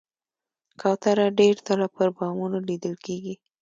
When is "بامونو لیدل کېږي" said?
2.15-3.35